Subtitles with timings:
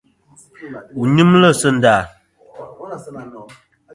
[0.95, 1.95] Wu nyɨmlɨ sɨ nda?